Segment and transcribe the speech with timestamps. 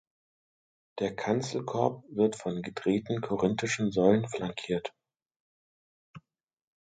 [0.97, 4.95] Der Kanzelkorb wird von gedrehten korinthischen Säulen flankiert.